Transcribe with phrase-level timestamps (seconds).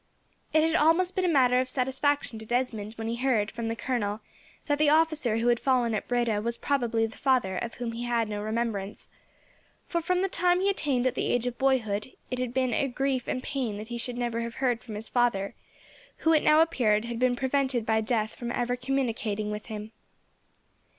[0.51, 3.75] It had almost been a matter of satisfaction to Desmond when he heard, from the
[3.75, 4.21] colonel,
[4.65, 8.05] that the officer who had fallen at Breda was probably the father of whom he
[8.05, 9.11] had no remembrance;
[9.85, 13.27] for, from the time he attained the age of boyhood, it had been a grief
[13.27, 15.53] and pain that he should never have heard from his father,
[16.25, 19.91] who, it now appeared, had been prevented by death from ever communicating with him.